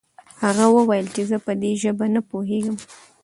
هغه 0.43 0.65
وويل 0.75 1.05
چې 1.15 1.21
زه 1.29 1.37
په 1.45 1.51
دې 1.61 1.71
ژبه 1.81 2.05
نه 2.15 2.21
پوهېږم. 2.29 2.77